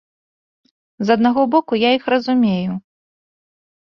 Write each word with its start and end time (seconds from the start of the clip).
З 1.09 1.17
аднаго 1.19 1.43
боку, 1.55 1.73
я 1.83 1.89
іх 1.97 2.03
разумею. 2.13 2.71